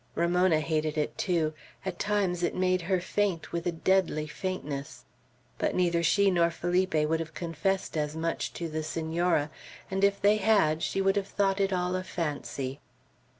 Ramona 0.15 0.61
hated 0.61 0.97
it 0.97 1.15
too. 1.15 1.53
At 1.85 1.99
times 1.99 2.41
it 2.41 2.55
made 2.55 2.81
her 2.81 2.99
faint, 2.99 3.51
with 3.51 3.67
a 3.67 3.71
deadly 3.71 4.25
faintness. 4.25 5.05
But 5.59 5.75
neither 5.75 6.01
she 6.01 6.31
nor 6.31 6.49
Felipe 6.49 6.95
would 6.95 7.19
have 7.19 7.35
confessed 7.35 7.95
as 7.95 8.15
much 8.15 8.51
to 8.53 8.67
the 8.67 8.81
Senora; 8.81 9.51
and 9.91 10.03
if 10.03 10.19
they 10.19 10.37
had, 10.37 10.81
she 10.81 11.01
would 11.01 11.17
have 11.17 11.27
thought 11.27 11.59
it 11.61 11.71
all 11.71 11.95
a 11.95 12.01
fancy. 12.03 12.79